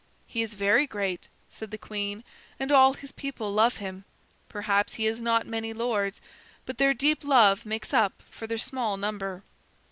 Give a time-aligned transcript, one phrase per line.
[0.25, 2.23] "He is very great," said the queen.
[2.59, 4.03] "And all his people love him.
[4.49, 6.19] Perhaps he has not many lords,
[6.65, 9.43] but their deep love makes up for their small number."